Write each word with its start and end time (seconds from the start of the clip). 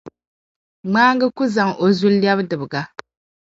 Ŋmaaŋa 0.89 1.27
ku 1.37 1.43
zaŋ 1.53 1.69
o 1.83 1.85
zuli 1.97 2.17
n-lɛbi 2.19 2.43
dibiga. 2.49 2.81